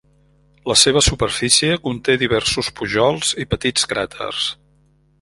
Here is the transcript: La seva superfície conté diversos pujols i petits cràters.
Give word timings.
La 0.71 0.77
seva 0.83 1.03
superfície 1.07 1.77
conté 1.85 2.17
diversos 2.23 2.73
pujols 2.81 3.37
i 3.45 3.49
petits 3.55 3.89
cràters. 3.93 4.51